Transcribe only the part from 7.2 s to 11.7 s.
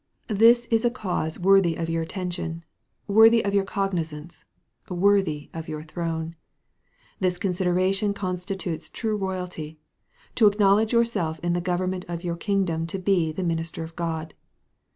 consideration constitutes true royalty, to acknowledge yourself in the